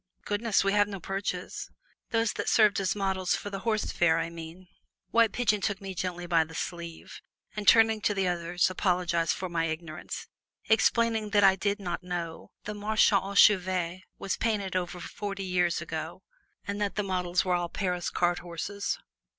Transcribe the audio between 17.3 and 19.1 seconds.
were all Paris cart horses.